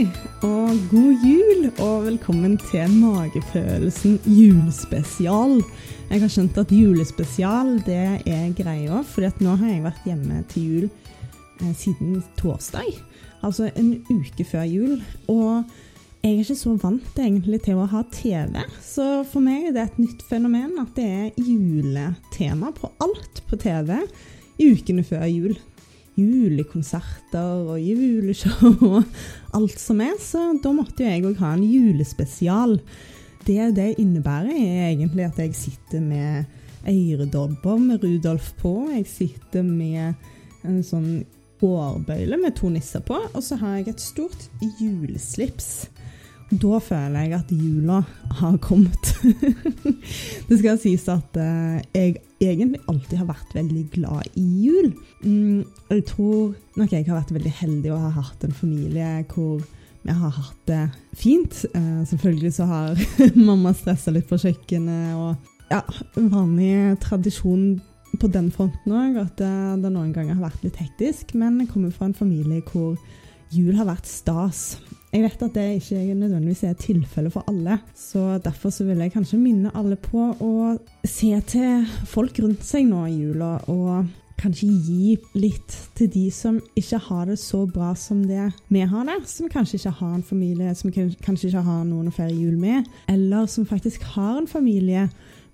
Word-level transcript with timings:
Og 0.00 0.78
god 0.90 1.24
jul, 1.26 1.66
og 1.84 2.04
velkommen 2.06 2.54
til 2.70 2.92
Magefølelsen 3.02 4.14
julespesial. 4.24 5.58
Jeg 6.08 6.22
har 6.22 6.30
skjønt 6.32 6.60
at 6.62 6.72
julespesial 6.72 7.74
det 7.84 7.98
er 8.24 8.46
greia, 8.56 9.02
for 9.04 9.42
nå 9.44 9.58
har 9.60 9.74
jeg 9.74 9.84
vært 9.84 10.06
hjemme 10.08 10.40
til 10.48 10.70
jul 10.70 10.86
eh, 10.88 11.74
siden 11.76 12.22
torsdag. 12.40 12.88
Altså 13.44 13.68
en 13.76 13.92
uke 14.08 14.46
før 14.48 14.64
jul. 14.70 14.96
Og 15.28 15.68
jeg 16.22 16.32
er 16.32 16.42
ikke 16.46 16.60
så 16.62 16.76
vant 16.80 17.20
egentlig 17.20 17.60
til 17.66 17.82
å 17.82 17.88
ha 17.92 18.00
TV, 18.14 18.56
så 18.80 19.10
for 19.28 19.44
meg 19.44 19.68
er 19.68 19.76
det 19.76 19.84
et 19.84 20.00
nytt 20.00 20.24
fenomen 20.32 20.80
at 20.80 20.96
det 20.96 21.10
er 21.10 21.44
juletema 21.44 22.72
på 22.76 22.88
alt 23.04 23.44
på 23.50 23.60
TV 23.60 23.98
ukene 24.60 25.04
før 25.04 25.28
jul 25.28 25.60
julekonserter 26.20 27.64
og 27.72 27.80
juleshow 27.80 28.76
og 28.90 29.56
alt 29.56 29.80
som 29.80 30.02
er, 30.04 30.14
så 30.22 30.50
da 30.62 30.72
måtte 30.74 31.04
jo 31.04 31.10
jeg 31.10 31.26
òg 31.26 31.40
ha 31.42 31.54
en 31.56 31.66
julespesial. 31.66 32.78
Det 33.46 33.70
det 33.76 33.94
innebærer, 33.98 34.52
er 34.52 34.90
egentlig 34.92 35.26
at 35.26 35.40
jeg 35.40 35.56
sitter 35.56 36.04
med 36.04 36.44
øredobber 36.88 37.78
med 37.80 38.04
Rudolf 38.04 38.52
på. 38.60 38.74
Jeg 38.92 39.06
sitter 39.08 39.64
med 39.66 40.14
en 40.64 40.82
sånn 40.84 41.24
hårbøyle 41.60 42.38
med 42.40 42.56
to 42.56 42.70
nisser 42.72 43.02
på, 43.04 43.18
og 43.32 43.42
så 43.44 43.58
har 43.60 43.80
jeg 43.80 43.94
et 43.94 44.04
stort 44.04 44.46
juleslips. 44.80 45.88
Da 46.50 46.78
føler 46.82 47.20
jeg 47.22 47.34
at 47.36 47.50
jula 47.54 48.00
har 48.40 48.56
kommet. 48.62 49.12
det 50.48 50.56
skal 50.58 50.80
sies 50.82 51.04
at 51.12 51.36
uh, 51.38 51.78
jeg 51.94 52.16
egentlig 52.42 52.80
alltid 52.90 53.20
har 53.20 53.28
vært 53.28 53.52
veldig 53.54 53.84
glad 53.94 54.40
i 54.40 54.46
jul. 54.64 54.88
Mm, 55.22 55.60
jeg 55.92 56.06
tror 56.10 56.56
nok 56.80 56.96
jeg 56.96 57.06
har 57.06 57.20
vært 57.20 57.34
veldig 57.36 57.54
heldig 57.60 57.92
og 57.94 58.02
har 58.08 58.16
hatt 58.18 58.48
en 58.48 58.56
familie 58.56 59.12
hvor 59.30 59.62
vi 60.02 60.16
har 60.16 60.34
hatt 60.40 60.66
det 60.66 60.82
fint. 61.14 61.62
Uh, 61.76 62.02
selvfølgelig 62.10 62.52
så 62.58 62.66
har 62.66 63.06
mamma 63.48 63.70
stressa 63.76 64.10
litt 64.10 64.26
på 64.26 64.40
kjøkkenet, 64.42 65.14
og 65.14 65.70
ja, 65.70 65.84
vanlig 66.18 66.98
tradisjon 67.04 67.76
på 68.18 68.26
den 68.26 68.50
fronten 68.50 68.90
òg, 68.90 69.20
at 69.22 69.36
det, 69.38 69.54
det 69.84 69.94
noen 69.94 70.10
ganger 70.16 70.34
har 70.34 70.48
vært 70.48 70.66
litt 70.66 70.82
hektisk. 70.82 71.36
Men 71.38 71.62
jeg 71.62 71.70
kommer 71.70 71.94
fra 71.94 72.10
en 72.10 72.16
familie 72.16 72.64
hvor 72.72 72.98
jul 73.54 73.76
har 73.78 73.86
vært 73.86 74.10
stas. 74.10 74.80
Jeg 75.10 75.24
vet 75.24 75.42
at 75.42 75.54
det 75.56 75.66
ikke 75.80 76.14
nødvendigvis 76.14 76.62
er 76.68 76.76
tilfellet 76.78 77.32
for 77.34 77.44
alle, 77.50 77.80
så 77.98 78.38
derfor 78.38 78.70
så 78.70 78.84
vil 78.86 79.02
jeg 79.02 79.12
kanskje 79.12 79.40
minne 79.42 79.72
alle 79.74 79.96
på 79.98 80.28
å 80.38 80.52
se 81.02 81.32
til 81.50 81.86
folk 82.06 82.38
rundt 82.38 82.62
seg 82.66 82.86
nå 82.86 83.02
i 83.08 83.16
jula, 83.16 83.56
og 83.72 84.06
kanskje 84.40 84.68
gi 84.70 85.16
litt 85.36 85.74
til 85.98 86.08
de 86.14 86.28
som 86.32 86.60
ikke 86.78 87.00
har 87.08 87.26
det 87.28 87.40
så 87.42 87.64
bra 87.68 87.90
som 87.98 88.22
det 88.28 88.46
vi 88.70 88.84
har 88.86 89.08
det. 89.08 89.18
Som 89.28 89.50
kanskje 89.52 89.80
ikke 89.80 89.96
har 89.98 90.14
en 90.14 90.24
familie, 90.24 90.74
som 90.78 90.94
kanskje 90.94 91.50
ikke 91.50 91.64
har 91.66 91.82
noen 91.88 92.08
å 92.08 92.14
feire 92.14 92.36
jul 92.36 92.54
med, 92.60 92.86
eller 93.10 93.50
som 93.50 93.66
faktisk 93.68 94.06
har 94.14 94.38
en 94.38 94.48
familie, 94.48 95.08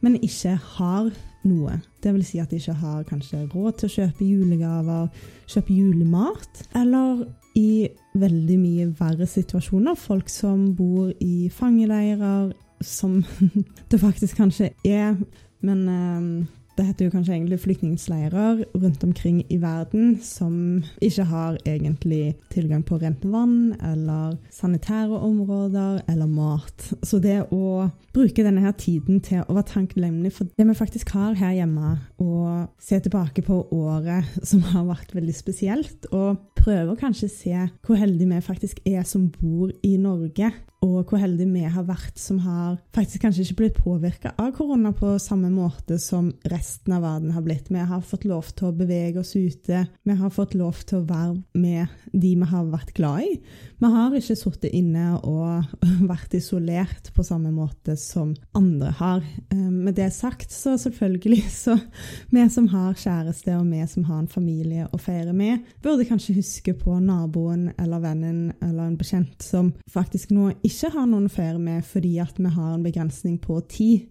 men 0.05 0.21
ikke 0.21 0.55
har 0.77 1.11
noe. 1.47 1.81
Det 2.05 2.13
vil 2.13 2.27
si 2.27 2.43
at 2.43 2.53
de 2.53 2.61
ikke 2.61 2.77
har 2.83 3.09
kanskje 3.09 3.47
råd 3.55 3.81
til 3.81 3.89
å 3.89 3.97
kjøpe 3.97 4.29
julegaver, 4.29 5.09
kjøpe 5.49 5.75
julemat, 5.75 6.63
eller 6.77 7.25
i 7.57 7.89
veldig 8.17 8.59
mye 8.61 8.91
verre 8.99 9.27
situasjoner. 9.29 9.97
Folk 9.99 10.31
som 10.33 10.69
bor 10.77 11.11
i 11.21 11.49
fangeleirer, 11.53 12.53
som 12.85 13.23
det 13.91 14.01
faktisk 14.03 14.37
kanskje 14.37 14.71
er. 14.85 15.17
Men 15.65 15.89
um, 15.89 16.31
det 16.77 16.85
heter 16.85 17.07
jo 17.07 17.13
kanskje 17.15 17.33
egentlig 17.33 17.57
flyktningleirer 17.63 18.59
rundt 18.77 19.05
omkring 19.05 19.39
i 19.49 19.57
verden 19.61 20.19
som 20.21 20.83
ikke 21.01 21.25
har 21.31 21.57
egentlig 21.65 22.35
tilgang 22.53 22.83
på 22.85 22.99
rent 23.01 23.25
vann 23.25 23.73
eller 23.81 24.37
sanitære 24.53 25.17
områder 25.17 26.03
eller 26.09 26.29
mat. 26.29 26.91
Så 27.01 27.19
det 27.25 27.47
å 27.49 27.89
bruke 28.13 28.45
denne 28.45 28.65
her 28.65 28.77
tiden 28.77 29.23
til 29.25 29.41
å 29.47 29.57
være 29.57 29.71
tanklemlig 29.73 30.35
for 30.37 30.53
det 30.53 30.69
vi 30.69 30.77
faktisk 30.77 31.15
har 31.17 31.39
her 31.41 31.57
hjemme, 31.57 31.95
og 32.21 32.69
se 32.83 33.01
tilbake 33.01 33.45
på 33.47 33.63
året 33.73 34.37
som 34.45 34.61
har 34.75 34.85
vært 34.91 35.17
veldig 35.17 35.37
spesielt, 35.37 36.09
og 36.13 36.56
prøve 36.67 36.95
å 36.95 36.99
kanskje 36.99 37.31
se 37.31 37.67
hvor 37.87 37.99
heldige 38.01 38.33
vi 38.35 38.43
faktisk 38.43 38.83
er 38.89 39.07
som 39.07 39.29
bor 39.31 39.71
i 39.87 39.97
Norge 40.03 40.51
og 40.85 41.09
hvor 41.09 41.21
heldige 41.21 41.51
vi 41.55 41.65
har 41.73 41.87
vært 41.89 42.19
som 42.21 42.39
har 42.45 42.77
faktisk 42.95 43.23
kanskje 43.25 43.47
ikke 43.47 43.59
blitt 43.61 43.79
påvirka 43.81 44.33
av 44.41 44.53
korona 44.57 44.93
på 44.97 45.15
samme 45.23 45.49
måte 45.53 45.99
som 46.03 46.29
resten 46.51 46.93
av 46.97 47.05
verden 47.05 47.33
har 47.35 47.45
blitt. 47.45 47.71
Vi 47.73 47.81
har 47.81 48.05
fått 48.05 48.27
lov 48.29 48.51
til 48.57 48.69
å 48.69 48.77
bevege 48.77 49.23
oss 49.23 49.33
ute. 49.37 49.87
Vi 50.07 50.17
har 50.19 50.35
fått 50.35 50.55
lov 50.59 50.83
til 50.87 51.01
å 51.01 51.07
være 51.09 51.39
med 51.57 52.13
de 52.13 52.35
vi 52.37 52.51
har 52.51 52.69
vært 52.71 52.93
glad 52.97 53.25
i. 53.25 53.33
Vi 53.81 53.93
har 53.93 54.17
ikke 54.17 54.37
sittet 54.37 54.77
inne 54.77 55.17
og 55.23 55.77
vært 56.13 56.37
isolert 56.37 57.11
på 57.17 57.25
samme 57.27 57.53
måte 57.55 57.97
som 58.01 58.35
andre 58.57 58.93
har. 59.01 59.25
Eh, 59.51 59.57
med 59.73 59.97
det 59.97 60.11
sagt, 60.15 60.53
så 60.53 60.77
selvfølgelig, 60.81 61.43
så 61.53 61.79
vi 62.35 62.47
som 62.53 62.69
har 62.73 62.97
kjæreste 63.01 63.57
og 63.57 63.67
vi 63.73 63.83
som 63.91 64.07
har 64.11 64.23
en 64.23 64.31
familie 64.31 64.87
å 64.93 65.01
feire 65.01 65.33
med, 65.37 65.65
burde 65.83 66.07
kanskje 66.09 66.37
huske 66.37 66.56
på 66.79 66.97
naboen 67.03 67.69
eller 67.79 68.01
vennen 68.01 68.53
eller 68.63 68.87
en 68.87 68.97
bekjent 68.97 69.43
som 69.43 69.73
faktisk 69.93 70.33
nå 70.35 70.51
ikke 70.67 70.93
har 70.95 71.07
noen 71.11 71.29
ferie 71.33 71.61
med 71.61 71.85
fordi 71.85 72.17
at 72.23 72.41
vi 72.41 72.53
har 72.53 72.75
en 72.75 72.87
begrensning 72.87 73.39
på 73.43 73.61
tid. 73.69 74.09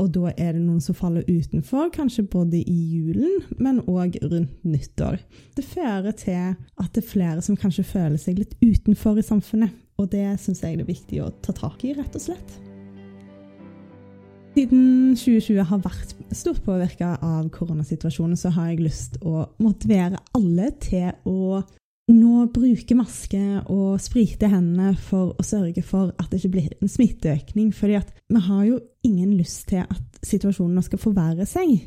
Og 0.00 0.08
da 0.14 0.30
er 0.32 0.54
det 0.56 0.62
noen 0.62 0.80
som 0.80 0.96
faller 0.96 1.26
utenfor, 1.28 1.90
kanskje 1.92 2.24
både 2.32 2.62
i 2.62 2.78
julen, 2.94 3.42
men 3.60 3.82
òg 3.84 4.16
rundt 4.22 4.64
nyttår. 4.64 5.20
Det 5.56 5.66
fører 5.66 6.16
til 6.16 6.54
at 6.56 6.94
det 6.94 7.02
er 7.02 7.10
flere 7.10 7.44
som 7.44 7.58
kanskje 7.60 7.84
føler 7.84 8.16
seg 8.20 8.40
litt 8.40 8.56
utenfor 8.62 9.20
i 9.20 9.26
samfunnet. 9.26 9.76
Og 10.00 10.08
det 10.14 10.24
syns 10.40 10.64
jeg 10.64 10.80
det 10.80 10.86
er 10.86 10.94
viktig 10.94 11.20
å 11.20 11.30
ta 11.44 11.52
tak 11.52 11.84
i, 11.84 11.92
rett 11.98 12.16
og 12.16 12.28
slett. 12.30 12.69
Siden 14.50 15.12
2020 15.14 15.62
har 15.62 15.82
vært 15.84 16.14
stort 16.34 16.64
påvirka 16.66 17.12
av 17.22 17.46
koronasituasjonen, 17.54 18.34
så 18.38 18.50
har 18.56 18.72
jeg 18.72 18.82
lyst 18.82 19.20
å 19.22 19.44
motivere 19.62 20.18
alle 20.34 20.72
til 20.82 21.12
å 21.30 21.60
nå 22.10 22.46
bruke 22.50 22.96
maske 22.98 23.40
og 23.70 24.00
sprite 24.02 24.50
hendene 24.50 24.96
for 24.98 25.36
å 25.38 25.46
sørge 25.46 25.84
for 25.86 26.10
at 26.18 26.32
det 26.32 26.40
ikke 26.40 26.52
blir 26.56 26.68
en 26.80 26.90
smitteøkning. 26.90 27.70
fordi 27.72 28.00
vi 28.26 28.40
har 28.48 28.64
jo 28.66 28.80
ingen 29.06 29.36
lyst 29.38 29.68
til 29.68 29.86
at 29.86 30.22
situasjonen 30.26 30.82
skal 30.82 30.98
forverre 30.98 31.46
seg. 31.46 31.78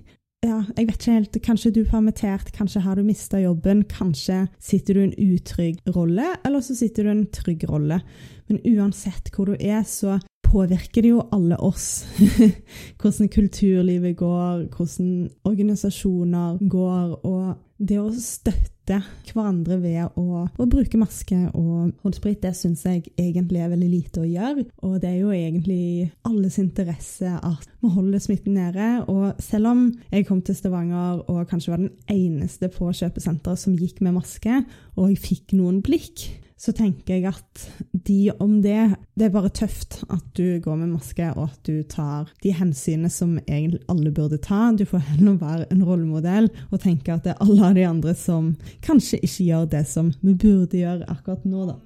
Ja, 0.43 0.63
jeg 0.77 0.87
vet 0.87 1.01
ikke 1.01 1.17
helt. 1.19 1.37
Kanskje 1.43 1.71
du 1.71 1.81
er 1.83 1.91
permittert, 1.91 2.51
kanskje 2.55 2.81
har 2.83 2.95
du 2.95 3.03
mista 3.03 3.39
jobben, 3.39 3.83
kanskje 3.83 4.47
sitter 4.59 4.93
du 4.93 4.99
i 4.99 5.07
en 5.09 5.35
utrygg 5.35 5.79
rolle, 5.95 6.35
eller 6.45 6.63
så 6.63 6.75
sitter 6.75 7.03
du 7.03 7.09
i 7.09 7.15
en 7.17 7.27
trygg 7.31 7.63
rolle. 7.67 7.99
Men 8.47 8.59
uansett 8.71 9.31
hvor 9.35 9.51
du 9.51 9.55
er, 9.59 9.83
så 9.83 10.17
påvirker 10.53 11.03
det 11.05 11.13
jo 11.15 11.23
alle 11.33 11.57
oss. 11.57 12.05
hvordan 13.01 13.31
kulturlivet 13.33 14.17
går, 14.19 14.67
hvordan 14.75 15.13
organisasjoner 15.49 16.61
går, 16.69 17.19
og 17.25 17.55
det 17.83 17.99
å 17.99 18.11
støtte 18.15 18.99
hverandre 19.31 19.77
ved 19.79 20.17
å, 20.19 20.43
å 20.45 20.65
bruke 20.69 20.99
maske 20.99 21.37
og 21.55 21.93
håndsprit, 22.03 22.41
det 22.43 22.51
syns 22.57 22.83
jeg 22.85 23.05
egentlig 23.19 23.61
er 23.63 23.71
veldig 23.71 23.89
lite 23.89 24.21
å 24.21 24.27
gjøre. 24.27 24.65
Og 24.83 24.97
det 25.01 25.09
er 25.09 25.19
jo 25.21 25.33
egentlig 25.35 26.11
alles 26.27 26.59
interesse 26.61 27.31
at 27.33 27.67
vi 27.81 27.91
holder 27.95 28.23
smitten 28.23 28.57
nede. 28.59 28.89
Og 29.11 29.41
selv 29.43 29.71
om 29.71 29.85
jeg 30.11 30.27
kom 30.27 30.43
til 30.43 30.57
Stavanger 30.59 31.23
og 31.31 31.47
kanskje 31.49 31.73
var 31.73 31.83
den 31.83 31.93
eneste 32.11 32.69
på 32.71 32.91
kjøpesenteret 32.91 33.63
som 33.63 33.77
gikk 33.79 34.03
med 34.03 34.17
maske, 34.19 34.63
og 34.97 35.11
jeg 35.11 35.23
fikk 35.23 35.55
noen 35.57 35.81
blikk, 35.83 36.27
så 36.57 36.73
tenker 36.75 37.17
jeg 37.17 37.27
at 37.29 37.63
de 37.91 38.31
om 38.39 38.61
det 38.63 38.95
Det 39.15 39.27
er 39.27 39.33
bare 39.33 39.49
tøft 39.53 39.99
at 40.09 40.23
du 40.37 40.59
går 40.63 40.77
med 40.81 40.93
maske, 40.95 41.27
og 41.35 41.51
at 41.51 41.59
du 41.67 41.83
tar 41.83 42.31
de 42.43 42.53
hensynene 42.55 43.11
som 43.13 43.35
egentlig 43.47 43.83
alle 43.91 44.11
burde 44.11 44.39
ta. 44.41 44.71
Du 44.73 44.85
får 44.89 45.05
heller 45.11 45.37
være 45.37 45.67
en 45.71 45.83
rollemodell 45.85 46.49
og 46.71 46.81
tenke 46.81 47.13
at 47.13 47.25
det 47.27 47.35
er 47.35 47.43
alle 47.45 47.73
de 47.77 47.87
andre 47.87 48.15
som 48.17 48.55
kanskje 48.81 49.21
ikke 49.21 49.49
gjør 49.51 49.69
det 49.77 49.85
som 49.87 50.13
vi 50.21 50.33
burde 50.33 50.81
gjøre 50.81 51.09
akkurat 51.09 51.45
nå, 51.45 51.67
da. 51.69 51.77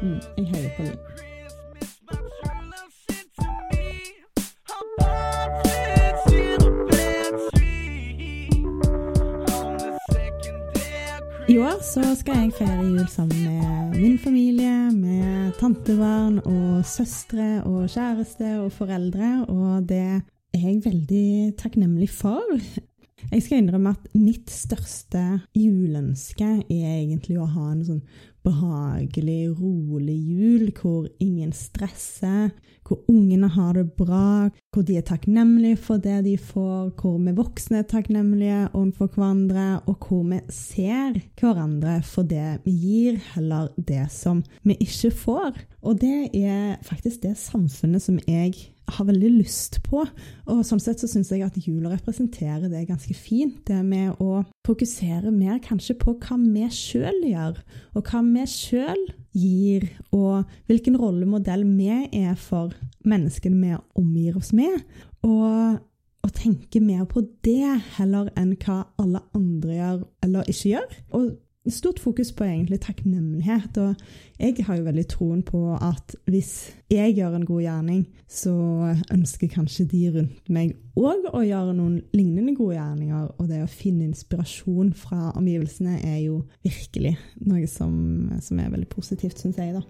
Mm, 0.00 0.20
jeg 0.38 0.46
heier 0.54 0.70
på 0.78 0.88
dem. 0.88 2.39
I 11.50 11.56
år 11.58 11.80
så 11.82 12.02
skal 12.14 12.44
jeg 12.44 12.52
feire 12.54 12.84
jul 12.86 13.06
sammen 13.10 13.40
med 13.42 13.96
min 13.98 14.18
familie, 14.22 14.92
med 14.94 15.56
tantebarn 15.58 16.36
og 16.46 16.84
søstre 16.86 17.64
og 17.66 17.88
kjæreste 17.90 18.52
og 18.60 18.68
foreldre, 18.70 19.30
og 19.50 19.88
det 19.88 19.98
er 19.98 20.20
jeg 20.54 20.78
veldig 20.84 21.56
takknemlig 21.58 22.06
for. 22.14 22.54
Jeg 23.32 23.42
skal 23.42 23.64
innrømme 23.64 23.96
at 23.96 24.06
mitt 24.14 24.52
største 24.54 25.24
juleønske 25.58 26.52
er 26.70 26.94
egentlig 27.00 27.40
å 27.42 27.50
ha 27.50 27.66
en 27.72 27.82
sånn 27.88 28.04
behagelig, 28.46 29.50
rolig 29.60 30.16
jul 30.16 30.70
hvor 30.76 31.08
ingen 31.20 31.52
stresser, 31.52 32.50
hvor 32.86 33.02
ungene 33.10 33.48
har 33.52 33.76
det 33.76 33.92
bra, 33.98 34.48
hvor 34.72 34.86
de 34.86 34.96
er 34.98 35.06
takknemlige 35.06 35.78
for 35.78 36.02
det 36.02 36.24
de 36.26 36.36
får, 36.38 36.90
hvor 37.00 37.18
vi 37.22 37.34
voksne 37.36 37.82
er 37.82 37.88
takknemlige 37.90 38.62
overfor 38.72 39.12
hverandre, 39.14 39.68
og 39.86 40.08
hvor 40.08 40.24
vi 40.30 40.40
ser 40.54 41.20
hverandre 41.40 42.00
for 42.06 42.26
det 42.26 42.60
vi 42.64 42.74
gir, 42.82 43.20
heller 43.34 43.70
det 43.76 44.08
som 44.14 44.42
vi 44.64 44.78
ikke 44.80 45.12
får. 45.22 45.62
Og 45.82 46.00
det 46.00 46.30
er 46.34 46.80
faktisk 46.86 47.22
det 47.22 47.36
samfunnet 47.38 48.02
som 48.02 48.18
jeg 48.26 48.54
har 48.96 49.06
veldig 49.08 49.30
lyst 49.38 49.80
på. 49.86 50.02
Og 50.50 50.62
sånn 50.66 50.82
sett 50.82 51.02
så 51.02 51.08
syns 51.10 51.30
jeg 51.32 51.44
at 51.46 51.58
jula 51.60 51.92
representerer 51.92 52.70
det 52.70 52.86
ganske 52.88 53.14
fint. 53.16 53.60
Det 53.68 53.80
med 53.86 54.20
å 54.22 54.42
fokusere 54.66 55.32
mer 55.34 55.60
kanskje 55.64 55.98
på 56.00 56.16
hva 56.20 56.38
vi 56.40 56.66
sjøl 56.74 57.22
gjør, 57.30 57.60
og 57.94 58.10
hva 58.10 58.22
vi 58.26 58.46
sjøl 58.50 59.04
gir, 59.36 59.86
og 60.16 60.48
hvilken 60.70 60.98
rollemodell 61.00 61.66
vi 61.68 61.90
er 62.22 62.34
for 62.40 62.74
menneskene 63.06 63.60
vi 63.60 63.78
omgir 64.00 64.40
oss 64.40 64.52
med. 64.56 64.82
Og 65.26 65.78
å 66.20 66.28
tenke 66.36 66.82
mer 66.84 67.06
på 67.08 67.22
det 67.44 67.78
heller 67.96 68.28
enn 68.38 68.52
hva 68.60 68.82
alle 69.00 69.22
andre 69.36 69.76
gjør 69.78 70.02
eller 70.26 70.50
ikke 70.52 70.74
gjør. 70.74 70.98
Og 71.16 71.30
stort 71.68 71.98
fokus 72.00 72.32
på 72.32 72.44
egentlig 72.44 72.80
takknemlighet. 72.80 73.76
Og 73.78 73.94
jeg 74.40 74.64
har 74.66 74.78
jo 74.78 74.86
veldig 74.86 75.06
troen 75.10 75.42
på 75.44 75.60
at 75.76 76.14
hvis 76.30 76.52
jeg 76.90 77.16
gjør 77.18 77.36
en 77.36 77.46
god 77.48 77.62
gjerning, 77.62 78.04
så 78.28 78.54
ønsker 79.12 79.52
kanskje 79.52 79.86
de 79.90 80.02
rundt 80.14 80.52
meg 80.52 80.76
òg 80.96 81.28
å 81.32 81.42
gjøre 81.44 81.74
noen 81.76 82.00
lignende 82.16 82.54
gode 82.56 82.78
gjerninger. 82.78 83.28
Og 83.36 83.50
det 83.50 83.60
å 83.64 83.70
finne 83.70 84.08
inspirasjon 84.08 84.94
fra 84.96 85.34
omgivelsene 85.34 85.98
er 86.00 86.22
jo 86.24 86.40
virkelig 86.64 87.16
noe 87.44 87.66
som, 87.70 87.92
som 88.40 88.62
er 88.62 88.72
veldig 88.72 88.88
positivt, 88.92 89.42
syns 89.42 89.60
jeg, 89.60 89.76
da. 89.76 89.84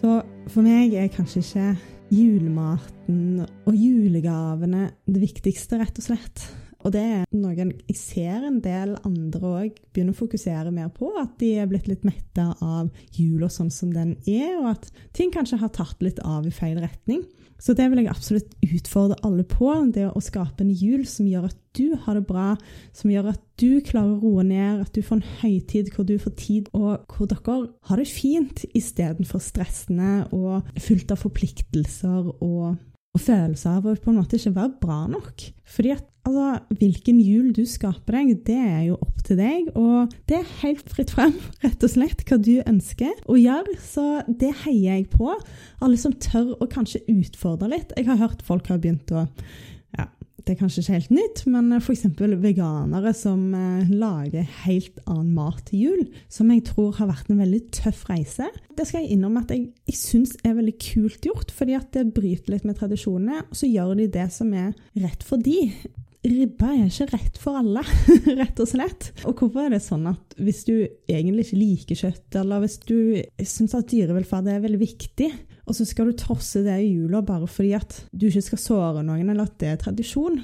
Så 0.00 0.20
for 0.48 0.64
meg 0.64 0.94
er 0.96 1.10
kanskje 1.12 1.42
ikke 1.42 1.66
julematen 2.10 3.42
og 3.68 3.74
julegavene 3.76 4.88
det 5.06 5.22
viktigste, 5.22 5.80
rett 5.80 5.98
og 6.00 6.06
slett. 6.10 6.46
Og 6.84 6.94
det 6.94 7.02
er 7.02 7.24
noe 7.36 7.56
jeg 7.56 7.96
ser 7.98 8.46
en 8.46 8.60
del 8.64 8.94
andre 9.04 9.40
òg 9.40 9.80
begynner 9.92 10.14
å 10.14 10.20
fokusere 10.20 10.72
mer 10.74 10.88
på. 10.94 11.10
At 11.20 11.36
de 11.42 11.52
er 11.60 11.68
blitt 11.70 11.90
litt 11.90 12.06
metta 12.08 12.50
av 12.64 12.88
jula 13.16 13.50
sånn 13.52 13.72
som 13.74 13.92
den 13.94 14.16
er, 14.24 14.56
og 14.62 14.72
at 14.76 14.88
ting 15.16 15.32
kanskje 15.34 15.60
har 15.60 15.74
tatt 15.76 16.00
litt 16.04 16.22
av 16.24 16.48
i 16.48 16.54
feil 16.54 16.80
retning. 16.80 17.26
Så 17.60 17.74
det 17.76 17.90
vil 17.92 18.00
jeg 18.00 18.08
absolutt 18.08 18.54
utfordre 18.64 19.18
alle 19.26 19.44
på. 19.44 19.68
Det 19.92 20.06
å 20.08 20.22
skape 20.24 20.64
en 20.64 20.72
jul 20.72 21.04
som 21.08 21.28
gjør 21.28 21.50
at 21.50 21.58
du 21.76 21.92
har 22.06 22.16
det 22.16 22.24
bra, 22.26 22.54
som 22.96 23.12
gjør 23.12 23.34
at 23.34 23.42
du 23.60 23.82
klarer 23.84 24.14
å 24.14 24.20
roe 24.22 24.44
ned, 24.46 24.80
at 24.80 24.94
du 24.96 25.04
får 25.04 25.20
en 25.20 25.34
høytid 25.42 25.90
hvor 25.92 26.08
du 26.08 26.16
får 26.18 26.34
tid, 26.40 26.70
og 26.72 27.04
hvor 27.12 27.28
dere 27.28 27.58
har 27.90 28.00
det 28.00 28.08
fint 28.08 28.64
istedenfor 28.72 29.44
stressende 29.44 30.30
og 30.32 30.70
fullt 30.80 31.12
av 31.12 31.20
forpliktelser 31.20 32.32
og 32.40 32.78
og 33.10 33.22
følelse 33.24 33.70
av 33.74 33.86
å 33.90 33.96
på 33.98 34.12
en 34.12 34.20
måte 34.20 34.38
ikke 34.38 34.54
være 34.54 34.76
bra 34.82 35.00
nok. 35.10 35.42
Fordi 35.66 35.94
at 35.96 36.09
altså, 36.26 36.76
hvilken 36.80 37.20
jul 37.22 37.50
du 37.56 37.62
skaper 37.68 38.18
deg, 38.18 38.32
det 38.46 38.58
er 38.58 38.84
jo 38.90 38.98
opp 39.00 39.24
til 39.26 39.40
deg, 39.40 39.70
og 39.78 40.12
det 40.30 40.40
er 40.40 40.54
helt 40.62 40.92
fritt 40.92 41.12
frem, 41.14 41.34
rett 41.64 41.86
og 41.86 41.92
slett, 41.94 42.24
hva 42.28 42.40
du 42.40 42.54
ønsker 42.64 43.12
å 43.30 43.38
gjøre. 43.40 43.76
Så 43.82 44.06
det 44.28 44.52
heier 44.64 45.00
jeg 45.00 45.10
på. 45.14 45.34
Alle 45.80 46.00
som 46.00 46.16
tør 46.16 46.54
å 46.60 46.70
kanskje 46.70 47.04
utfordre 47.10 47.70
litt. 47.72 47.94
Jeg 47.96 48.08
har 48.10 48.20
hørt 48.20 48.46
folk 48.46 48.70
har 48.70 48.80
begynt 48.82 49.12
å 49.14 49.26
ja, 49.96 50.06
det 50.46 50.54
er 50.54 50.58
kanskje 50.60 50.82
ikke 50.84 50.96
helt 50.96 51.12
nytt, 51.14 51.40
men 51.50 51.72
f.eks. 51.76 52.04
veganere 52.40 53.12
som 53.16 53.40
eh, 53.56 53.90
lager 53.90 54.46
helt 54.64 55.00
annen 55.04 55.32
mat 55.36 55.60
til 55.68 55.82
jul, 55.84 56.04
som 56.32 56.50
jeg 56.52 56.64
tror 56.70 56.94
har 57.00 57.10
vært 57.10 57.30
en 57.32 57.42
veldig 57.42 57.60
tøff 57.76 58.04
reise. 58.08 58.48
Det 58.76 58.86
skal 58.88 59.04
jeg 59.04 59.16
innrømme 59.16 59.42
at 59.44 59.52
jeg, 59.54 59.66
jeg 59.90 59.98
syns 59.98 60.36
er 60.46 60.56
veldig 60.56 60.76
kult 60.80 61.26
gjort, 61.28 61.52
fordi 61.54 61.76
at 61.78 61.90
det 61.96 62.06
bryter 62.16 62.54
litt 62.54 62.68
med 62.68 62.78
tradisjonene, 62.80 63.44
og 63.48 63.58
så 63.60 63.68
gjør 63.68 63.96
de 64.00 64.08
det 64.14 64.28
som 64.34 64.54
er 64.56 64.72
rett 65.02 65.26
for 65.26 65.42
de. 65.42 65.58
Ribba 66.20 66.74
er 66.74 66.88
ikke 66.90 67.06
rett 67.14 67.38
for 67.40 67.56
alle, 67.56 67.80
rett 68.42 68.58
og 68.60 68.68
slett. 68.68 69.06
Og 69.24 69.40
hvorfor 69.40 69.64
er 69.64 69.72
det 69.72 69.80
sånn 69.80 70.04
at 70.10 70.34
hvis 70.36 70.66
du 70.66 70.74
egentlig 71.08 71.46
ikke 71.46 71.60
liker 71.60 72.00
kjøtt, 72.02 72.36
eller 72.42 72.60
hvis 72.60 72.76
du 72.84 72.96
syns 73.40 73.76
at 73.78 73.88
dyrevelferd 73.88 74.50
er 74.52 74.60
veldig 74.60 74.80
viktig, 74.82 75.30
og 75.64 75.76
så 75.78 75.86
skal 75.88 76.10
du 76.10 76.18
trosse 76.20 76.60
det 76.66 76.76
i 76.82 76.90
jula 76.90 77.22
bare 77.24 77.48
fordi 77.48 77.72
at 77.78 78.02
du 78.12 78.26
ikke 78.28 78.44
skal 78.50 78.60
såre 78.60 79.04
noen, 79.06 79.30
eller 79.30 79.48
at 79.48 79.56
det 79.62 79.72
er 79.72 79.80
tradisjon. 79.80 80.36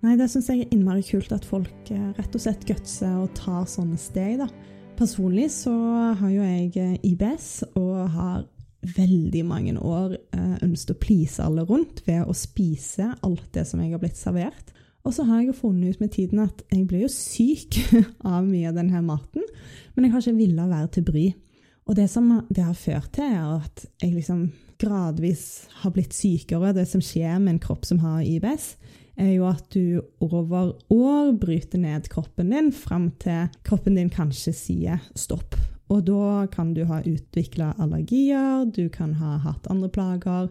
Nei, 0.00 0.16
det 0.16 0.30
syns 0.32 0.48
jeg 0.48 0.64
er 0.64 0.72
innmari 0.72 1.04
kult 1.04 1.32
at 1.36 1.44
folk 1.44 1.92
eh, 1.92 2.08
rett 2.16 2.36
og 2.36 2.40
slett 2.40 2.64
gutser 2.68 3.18
og 3.20 3.34
tar 3.36 3.68
sånne 3.68 4.00
steg, 4.00 4.40
da. 4.40 4.48
Personlig 4.96 5.50
så 5.52 5.74
har 6.16 6.32
jo 6.32 6.40
jeg 6.40 6.72
eh, 6.80 6.96
IBS 7.12 7.50
og 7.74 8.08
har 8.14 8.46
veldig 8.96 9.44
mange 9.44 9.76
år 9.76 10.16
eh, 10.16 10.56
ønsket 10.64 10.94
å 10.94 11.00
please 11.02 11.44
alle 11.44 11.66
rundt 11.68 12.00
ved 12.06 12.24
å 12.24 12.36
spise 12.36 13.10
alt 13.20 13.50
det 13.52 13.66
som 13.68 13.84
jeg 13.84 13.92
har 13.92 14.00
blitt 14.00 14.16
servert. 14.16 14.72
Og 15.04 15.14
så 15.16 15.24
har 15.24 15.40
jeg 15.40 15.50
jo 15.50 15.58
funnet 15.62 15.94
ut 15.94 16.02
med 16.02 16.12
tiden 16.12 16.42
at 16.42 16.64
jeg 16.68 16.86
blir 16.88 17.06
jo 17.06 17.12
syk 17.12 17.78
av 18.34 18.44
mye 18.44 18.68
av 18.68 18.76
denne 18.76 19.00
maten, 19.04 19.46
men 19.94 20.06
jeg 20.06 20.14
har 20.14 20.24
ikke 20.24 20.40
villet 20.40 20.72
være 20.72 20.90
til 20.96 21.06
bry. 21.08 21.26
Og 21.88 21.96
det 21.98 22.06
som 22.12 22.28
det 22.52 22.62
har 22.62 22.76
ført 22.78 23.08
til, 23.16 23.32
er 23.32 23.64
at 23.64 23.86
jeg 24.02 24.14
liksom 24.14 24.50
gradvis 24.80 25.66
har 25.82 25.92
blitt 25.94 26.14
sykere. 26.16 26.74
Det 26.76 26.86
som 26.88 27.02
skjer 27.04 27.40
med 27.40 27.56
en 27.56 27.62
kropp 27.62 27.88
som 27.88 28.00
har 28.04 28.22
IBS, 28.22 28.74
er 29.20 29.34
jo 29.34 29.48
at 29.48 29.66
du 29.74 30.00
over 30.24 30.76
år 30.92 31.32
bryter 31.40 31.80
ned 31.82 32.08
kroppen 32.12 32.52
din 32.54 32.70
fram 32.72 33.10
til 33.20 33.50
kroppen 33.66 33.98
din 33.98 34.12
kanskje 34.12 34.54
sier 34.56 35.02
stopp. 35.18 35.58
Og 35.90 36.04
da 36.06 36.46
kan 36.52 36.72
du 36.76 36.84
ha 36.86 37.00
utvikla 37.02 37.72
allergier, 37.82 38.64
du 38.70 38.86
kan 38.94 39.16
ha 39.18 39.36
hatt 39.42 39.66
andre 39.72 39.90
plager, 39.90 40.50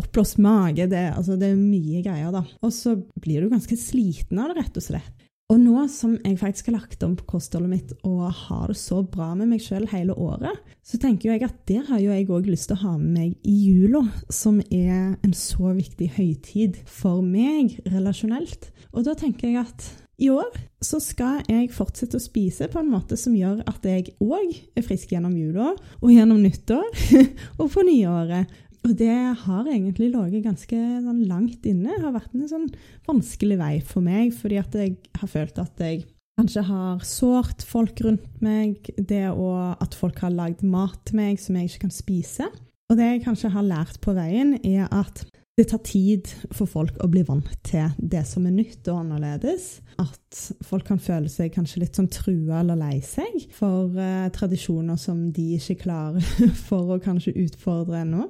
oppblåst 0.00 0.40
mage 0.40 0.88
det, 0.88 1.04
altså 1.12 1.36
det 1.36 1.52
er 1.52 1.60
mye 1.60 2.00
greier, 2.06 2.32
da. 2.32 2.44
Og 2.64 2.72
så 2.72 2.96
blir 3.20 3.44
du 3.44 3.52
ganske 3.52 3.76
sliten 3.76 4.40
av 4.40 4.54
det, 4.54 4.62
rett 4.62 4.80
og 4.80 4.86
slett. 4.88 5.27
Og 5.48 5.56
nå 5.56 5.86
som 5.88 6.12
jeg 6.20 6.36
faktisk 6.36 6.66
har 6.68 6.74
lagt 6.74 7.04
om 7.06 7.14
på 7.16 7.24
kostholdet 7.30 7.70
mitt 7.72 7.92
og 8.04 8.26
har 8.36 8.66
det 8.68 8.76
så 8.76 8.98
bra 9.00 9.30
med 9.32 9.48
meg 9.48 9.62
sjøl 9.64 9.86
hele 9.88 10.12
året, 10.12 10.58
så 10.84 11.00
tenker 11.00 11.32
jeg 11.32 11.46
at 11.46 11.62
der 11.70 11.86
har 11.88 12.02
jo 12.02 12.10
jeg 12.12 12.26
òg 12.28 12.50
lyst 12.50 12.68
til 12.68 12.76
å 12.76 12.82
ha 12.82 12.92
med 13.00 13.14
meg 13.14 13.48
i 13.48 13.54
jula, 13.70 14.02
som 14.28 14.58
er 14.68 15.14
en 15.16 15.32
så 15.32 15.72
viktig 15.72 16.10
høytid 16.18 16.76
for 16.84 17.24
meg 17.24 17.78
relasjonelt. 17.88 18.68
Og 18.92 19.08
da 19.08 19.16
tenker 19.16 19.48
jeg 19.48 19.62
at 19.62 19.88
i 20.20 20.28
år 20.34 20.52
så 20.84 21.00
skal 21.00 21.40
jeg 21.48 21.72
fortsette 21.72 22.18
å 22.18 22.22
spise 22.22 22.68
på 22.68 22.82
en 22.82 22.92
måte 22.92 23.16
som 23.16 23.36
gjør 23.38 23.62
at 23.70 23.88
jeg 23.88 24.18
òg 24.20 24.52
er 24.76 24.84
frisk 24.84 25.14
gjennom 25.14 25.32
jula 25.38 25.70
og 26.02 26.12
gjennom 26.12 26.42
nyttår 26.44 26.88
og 27.62 27.70
på 27.72 27.88
nyåret. 27.88 28.52
Og 28.86 28.94
det 28.98 29.16
har 29.42 29.66
egentlig 29.66 30.10
ligget 30.12 30.44
ganske 30.46 30.76
sånn, 31.04 31.24
langt 31.28 31.66
inne. 31.66 31.96
Det 31.96 32.04
har 32.04 32.14
vært 32.14 32.36
en 32.36 32.50
sånn 32.50 32.68
vanskelig 33.08 33.58
vei 33.60 33.74
for 33.84 34.04
meg, 34.04 34.30
fordi 34.36 34.60
at 34.60 34.78
jeg 34.78 34.94
har 35.18 35.32
følt 35.32 35.58
at 35.62 35.82
jeg 35.82 36.04
kanskje 36.38 36.62
har 36.68 37.02
sårt 37.06 37.64
folk 37.66 38.00
rundt 38.06 38.42
meg. 38.44 38.92
Det 38.96 39.26
og 39.32 39.82
at 39.82 39.96
folk 39.98 40.22
har 40.22 40.34
lagd 40.34 40.62
mat 40.62 41.00
til 41.08 41.18
meg 41.18 41.42
som 41.42 41.58
jeg 41.58 41.72
ikke 41.72 41.88
kan 41.88 41.96
spise. 41.96 42.48
Og 42.88 42.96
det 42.96 43.10
jeg 43.10 43.26
kanskje 43.26 43.52
har 43.52 43.66
lært 43.66 43.98
på 44.04 44.14
veien, 44.16 44.54
er 44.64 44.86
at 44.94 45.26
det 45.58 45.66
tar 45.72 45.80
tid 45.82 46.28
for 46.54 46.70
folk 46.70 47.00
å 47.02 47.08
bli 47.10 47.24
vant 47.26 47.48
til 47.66 47.90
det 47.98 48.22
som 48.28 48.44
er 48.46 48.54
nytt 48.54 48.86
og 48.92 49.00
annerledes. 49.00 49.80
At 49.98 50.42
folk 50.62 50.86
kan 50.86 51.02
føle 51.02 51.26
seg 51.32 51.50
kanskje 51.56 51.82
litt 51.82 51.98
sånn 51.98 52.10
trua 52.14 52.60
eller 52.60 52.78
lei 52.78 53.00
seg 53.02 53.48
for 53.56 53.90
eh, 53.98 54.28
tradisjoner 54.34 55.00
som 55.00 55.26
de 55.34 55.48
ikke 55.56 55.80
klarer 55.82 56.22
for 56.68 56.94
å 56.94 57.00
kanskje 57.02 57.34
utfordre 57.42 58.04
ennå. 58.04 58.28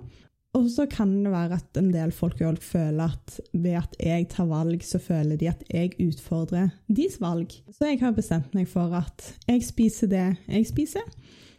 Og 0.58 0.66
så 0.74 0.88
kan 0.90 1.12
det 1.22 1.30
være 1.30 1.60
at 1.60 1.78
en 1.78 1.92
del 1.94 2.10
folk 2.14 2.40
føler 2.62 3.12
at 3.12 3.40
ved 3.52 3.76
at 3.78 3.96
jeg 4.02 4.28
tar 4.32 4.48
valg, 4.50 4.82
så 4.82 4.98
føler 4.98 5.36
de 5.38 5.50
at 5.52 5.62
jeg 5.70 5.94
utfordrer 6.02 6.72
deres 6.88 7.20
valg. 7.22 7.52
Så 7.70 7.92
jeg 7.92 8.00
har 8.00 8.16
bestemt 8.16 8.54
meg 8.54 8.66
for 8.68 8.94
at 8.98 9.34
jeg 9.46 9.62
spiser 9.62 10.10
det 10.10 10.26
jeg 10.48 10.66
spiser. 10.66 11.06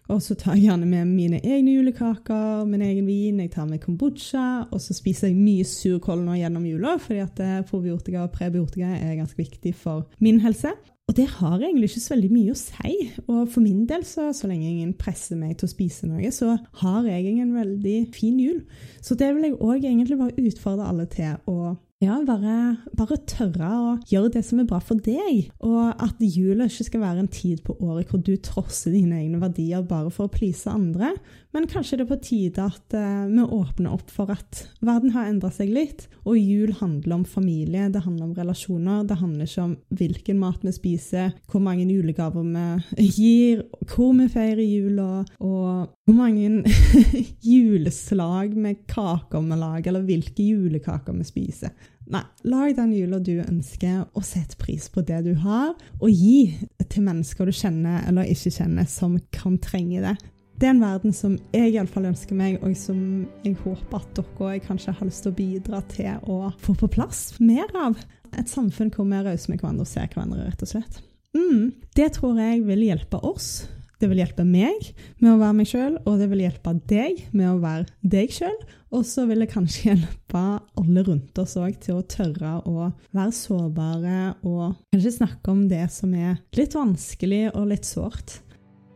Og 0.09 0.23
så 0.25 0.33
tar 0.33 0.57
jeg 0.57 0.65
gjerne 0.65 0.87
med 0.89 1.05
mine 1.05 1.37
egne 1.45 1.75
julekaker, 1.75 2.65
min 2.65 2.81
egen 2.81 3.05
vin, 3.05 3.39
jeg 3.43 3.51
tar 3.53 3.67
med 3.69 3.81
kombucha, 3.83 4.65
og 4.73 4.81
så 4.81 4.95
spiser 4.97 5.29
jeg 5.29 5.37
mye 5.37 5.67
surkål 5.69 6.23
nå 6.25 6.39
gjennom 6.39 6.65
jula, 6.65 6.95
fordi 6.97 7.19
at 7.21 7.41
eh, 7.45 7.59
probiotika 7.69 8.23
og 8.25 8.33
prebiotika 8.33 8.89
er 8.97 9.19
ganske 9.19 9.37
viktig 9.37 9.75
for 9.77 10.07
min 10.17 10.41
helse. 10.41 10.73
Og 11.09 11.15
det 11.17 11.25
har 11.39 11.57
egentlig 11.57 11.89
ikke 11.89 12.03
så 12.03 12.13
veldig 12.13 12.29
mye 12.29 12.53
å 12.53 12.59
si. 12.59 12.95
Og 13.25 13.47
for 13.49 13.65
min 13.65 13.87
del, 13.89 14.03
så, 14.05 14.27
så 14.35 14.45
lenge 14.49 14.69
ingen 14.69 14.93
presser 14.93 15.39
meg 15.39 15.55
til 15.57 15.65
å 15.65 15.71
spise 15.71 16.05
noe, 16.05 16.29
så 16.29 16.53
har 16.83 17.09
jeg 17.09 17.33
en 17.41 17.55
veldig 17.55 17.97
fin 18.13 18.37
jul. 18.37 18.59
Så 19.01 19.17
det 19.17 19.31
vil 19.33 19.47
jeg 19.47 19.57
òg 19.57 19.81
egentlig 19.89 20.19
bare 20.19 20.37
utfordre 20.37 20.89
alle 20.91 21.07
til 21.09 21.39
å 21.49 21.73
ja, 21.99 22.15
bare, 22.23 22.77
bare, 22.95 23.17
tørre 23.27 23.69
å 23.75 23.87
gjøre 24.07 24.29
det 24.37 24.45
som 24.47 24.61
er 24.61 24.67
bra 24.69 24.77
for 24.79 25.01
deg. 25.03 25.49
Og 25.65 25.89
at 25.99 26.21
jula 26.23 26.69
ikke 26.69 26.85
skal 26.87 27.01
være 27.03 27.25
en 27.25 27.31
tid 27.33 27.59
på 27.65 27.75
året 27.83 28.07
hvor 28.07 28.21
du 28.23 28.37
trosser 28.39 28.95
dine 28.95 29.17
egne 29.19 29.41
verdier 29.41 29.83
bare 29.83 30.13
for 30.13 30.29
å 30.29 30.31
please 30.31 30.69
andre. 30.71 31.11
Men 31.55 31.65
kanskje 31.65 31.97
det 31.97 32.03
er 32.05 32.09
på 32.11 32.19
tide 32.21 32.61
at 32.61 32.93
uh, 32.93 33.25
vi 33.25 33.41
åpner 33.41 33.95
opp 33.95 34.11
for 34.13 34.29
at 34.29 34.61
verden 34.85 35.15
har 35.15 35.31
endra 35.31 35.49
seg 35.53 35.71
litt. 35.73 36.05
Og 36.29 36.37
jul 36.37 36.75
handler 36.77 37.15
om 37.17 37.25
familie, 37.25 37.87
det 37.89 38.03
handler 38.05 38.27
om 38.27 38.35
relasjoner. 38.37 39.07
Det 39.09 39.17
handler 39.17 39.49
ikke 39.49 39.65
om 39.65 39.75
hvilken 39.97 40.39
mat 40.43 40.61
vi 40.67 40.75
spiser, 40.75 41.33
hvor 41.49 41.63
mange 41.65 41.87
julegaver 41.89 42.45
vi 42.45 43.07
gir, 43.09 43.65
hvor 43.89 44.13
vi 44.19 44.29
feirer 44.29 44.61
jula, 44.61 45.25
og 45.41 45.89
hvor 46.05 46.17
mange 46.17 46.61
juleslag 47.55 48.53
med 48.53 48.85
kaker 48.89 49.41
vi 49.41 49.57
lager, 49.57 49.89
eller 49.89 50.05
hvilke 50.05 50.45
julekaker 50.45 51.17
vi 51.17 51.25
spiser. 51.25 51.73
Nei, 52.09 52.23
lag 52.49 52.73
den 52.77 52.93
jula 52.93 53.19
du 53.21 53.35
ønsker, 53.41 54.07
og 54.17 54.25
sett 54.25 54.55
pris 54.61 54.87
på 54.89 55.01
det 55.05 55.23
du 55.25 55.35
har, 55.41 55.75
og 55.97 56.09
gi 56.09 56.49
til 56.89 57.05
mennesker 57.05 57.49
du 57.49 57.53
kjenner 57.53 58.05
eller 58.09 58.29
ikke 58.29 58.53
kjenner, 58.53 58.89
som 58.89 59.17
kan 59.33 59.57
trenge 59.61 60.01
det. 60.05 60.17
Det 60.59 60.67
er 60.67 60.73
en 60.73 60.83
verden 60.83 61.13
som 61.15 61.37
jeg 61.55 61.71
iallfall 61.71 62.09
ønsker 62.09 62.35
meg, 62.35 62.57
og 62.59 62.73
som 62.75 62.99
jeg 63.45 63.55
håper 63.61 64.01
at 64.01 64.17
dere 64.17 64.59
kanskje 64.65 64.91
har 64.97 65.07
lyst 65.07 65.23
til 65.23 65.31
å 65.31 65.37
bidra 65.37 65.79
til 65.93 66.19
å 66.27 66.51
få 66.59 66.75
på 66.81 66.89
plass 66.91 67.21
mer 67.39 67.71
av. 67.79 67.95
Et 68.35 68.51
samfunn 68.51 68.91
hvor 68.91 69.07
vi 69.07 69.15
er 69.15 69.23
rause 69.29 69.47
med 69.47 69.61
hverandre 69.61 69.87
og 69.87 69.89
ser 69.89 70.11
hverandre, 70.11 70.49
rett 70.49 70.65
og 70.65 70.71
slett. 70.73 70.99
Mm, 71.37 71.71
det 71.95 72.09
tror 72.17 72.41
jeg 72.41 72.65
vil 72.67 72.89
hjelpe 72.89 73.21
oss 73.23 73.69
det 73.99 74.07
vil 74.07 74.21
hjelpe 74.21 74.45
meg 74.47 74.93
med 75.19 75.33
å 75.33 75.39
være 75.41 75.55
meg 75.57 75.67
sjøl, 75.67 75.97
og 76.07 76.21
det 76.21 76.29
vil 76.31 76.45
hjelpe 76.45 76.71
deg 76.87 77.25
med 77.35 77.49
å 77.49 77.57
være 77.59 77.89
deg 77.99 78.31
sjøl. 78.31 78.55
Og 78.95 79.03
så 79.05 79.25
vil 79.27 79.43
det 79.43 79.49
kanskje 79.51 79.91
hjelpe 79.91 80.43
alle 80.79 81.03
rundt 81.05 81.41
oss 81.41 81.57
òg 81.59 81.75
til 81.83 81.99
å 81.99 82.05
tørre 82.07 82.53
å 82.63 82.87
være 83.11 83.33
sårbare 83.35 84.21
og 84.47 84.79
kanskje 84.93 85.17
snakke 85.19 85.51
om 85.51 85.65
det 85.71 85.83
som 85.93 86.15
er 86.15 86.39
litt 86.55 86.77
vanskelig 86.79 87.49
og 87.51 87.67
litt 87.73 87.89
sårt. 87.89 88.39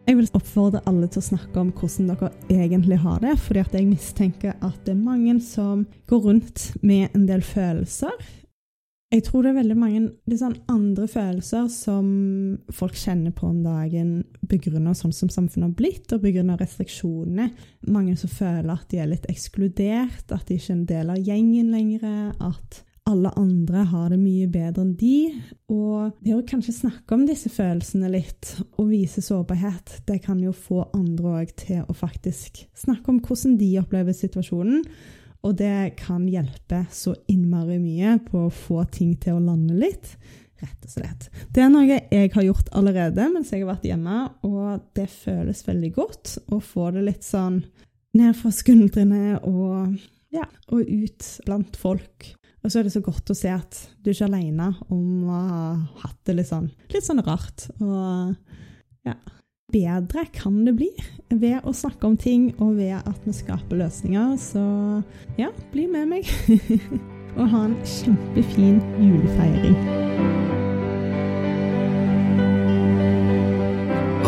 Jeg 0.04 0.18
vil 0.20 0.30
oppfordre 0.36 0.82
alle 0.90 1.08
til 1.08 1.22
å 1.22 1.26
snakke 1.30 1.60
om 1.62 1.72
hvordan 1.72 2.10
dere 2.12 2.32
egentlig 2.52 3.00
har 3.06 3.22
det, 3.24 3.38
fordi 3.40 3.64
jeg 3.72 3.88
mistenker 3.88 4.56
at 4.60 4.80
det 4.84 4.98
er 4.98 5.04
mange 5.04 5.38
som 5.42 5.86
går 6.12 6.26
rundt 6.28 6.70
med 6.84 7.14
en 7.16 7.28
del 7.30 7.46
følelser 7.46 8.18
jeg 9.14 9.28
tror 9.28 9.44
det 9.46 9.52
er 9.52 9.60
veldig 9.60 9.76
mange 9.78 10.00
litt 10.30 10.40
sånn 10.42 10.56
andre 10.72 11.06
følelser 11.12 11.68
som 11.70 12.08
folk 12.74 12.96
kjenner 12.98 13.34
på 13.36 13.46
om 13.46 13.60
dagen 13.62 14.24
begrunnet 14.50 14.98
sånn 14.98 15.14
som 15.14 15.30
samfunnet 15.30 15.68
har 15.68 15.76
blitt, 15.78 16.08
og 16.16 16.24
begrunnet 16.24 16.64
restriksjonene. 16.64 17.52
Mange 17.94 18.16
som 18.18 18.32
føler 18.34 18.72
at 18.74 18.88
de 18.90 19.04
er 19.04 19.12
litt 19.12 19.28
ekskludert, 19.30 20.34
at 20.34 20.48
de 20.48 20.58
ikke 20.58 20.72
er 20.72 20.78
en 20.80 20.88
del 20.90 21.14
av 21.14 21.30
gjengen 21.30 21.70
lenger, 21.76 22.34
at 22.42 22.82
alle 23.10 23.32
andre 23.40 23.84
har 23.92 24.14
det 24.14 24.20
mye 24.22 24.48
bedre 24.52 24.86
enn 24.86 24.94
de. 25.00 25.18
Og 25.72 26.14
det 26.24 26.36
å 26.38 26.46
kanskje 26.48 26.76
snakke 26.78 27.18
om 27.18 27.26
disse 27.28 27.52
følelsene 27.52 28.12
litt, 28.14 28.54
og 28.78 28.92
vise 28.92 29.24
sårbarhet, 29.24 30.00
det 30.08 30.22
kan 30.24 30.40
jo 30.44 30.54
få 30.56 30.86
andre 30.94 31.42
òg 31.42 31.58
til 31.66 31.84
å 31.84 31.98
faktisk 31.98 32.64
snakke 32.78 33.12
om 33.12 33.20
hvordan 33.24 33.60
de 33.60 33.74
opplever 33.82 34.16
situasjonen 34.16 34.88
og 35.44 35.58
det 35.60 35.96
kan 36.00 36.24
hjelpe 36.32 36.86
så 36.94 37.16
innmari 37.32 37.76
mye 37.82 38.16
på 38.24 38.46
å 38.46 38.54
få 38.54 38.86
ting 38.92 39.16
til 39.20 39.38
å 39.38 39.44
lande 39.44 39.76
litt. 39.76 40.16
Rett 40.64 40.86
og 40.88 40.94
slett. 40.94 41.28
Det 41.52 41.66
er 41.66 41.72
noe 41.72 41.84
jeg 41.90 42.30
har 42.32 42.46
gjort 42.46 42.70
allerede 42.72 43.28
mens 43.34 43.52
jeg 43.52 43.66
har 43.66 43.74
vært 43.74 43.90
hjemme, 43.90 44.20
og 44.48 44.86
det 44.96 45.10
føles 45.12 45.66
veldig 45.68 45.92
godt 45.98 46.38
å 46.56 46.62
få 46.64 46.94
det 46.96 47.04
litt 47.10 47.28
sånn 47.28 47.60
ned 48.16 48.38
fra 48.40 48.54
skuldrene 48.56 49.42
og, 49.50 49.98
ja, 50.32 50.48
og 50.72 50.88
ut 50.88 51.28
blant 51.44 51.76
folk. 51.82 52.30
Og 52.64 52.72
så 52.72 52.80
er 52.80 52.88
det 52.88 52.94
så 52.94 53.04
godt 53.04 53.32
å 53.32 53.36
se 53.36 53.52
at 53.52 53.78
du 54.00 54.10
er 54.10 54.16
ikke 54.16 54.30
aleine 54.30 54.70
om 54.88 55.26
å 55.28 55.40
ha 55.50 55.64
hatt 56.06 56.20
det 56.28 56.38
litt 56.38 56.48
sånn, 56.48 56.70
litt 56.94 57.04
sånn 57.04 57.24
rart. 57.26 57.68
Og 57.84 58.36
ja 59.08 59.18
Bedre 59.74 60.28
kan 60.30 60.60
det 60.68 60.76
bli 60.78 60.90
ved 61.32 61.66
å 61.66 61.72
snakke 61.74 62.06
om 62.06 62.14
ting 62.20 62.52
og 62.62 62.76
ved 62.78 62.94
at 63.00 63.24
vi 63.26 63.34
skaper 63.34 63.80
løsninger. 63.80 64.36
Så 64.38 64.62
ja, 65.40 65.50
bli 65.74 65.88
med 65.90 66.12
meg. 66.12 66.30
og 67.40 67.50
ha 67.50 67.64
en 67.66 67.76
kjempefin 67.82 68.78
julefeiring. 69.02 69.78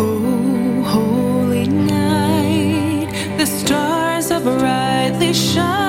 Oh, 0.01 0.81
holy 0.95 1.67
night, 1.67 3.13
the 3.37 3.45
stars 3.45 4.31
are 4.31 4.41
brightly 4.41 5.33
shining. 5.33 5.84